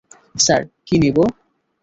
[0.35, 1.17] Sir, কী নিব?